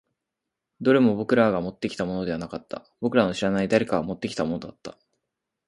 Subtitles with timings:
[0.81, 2.87] どれも僕らがもってきたものではなかった。
[3.01, 4.97] 僕らの知らない誰かが持ってきたものだった。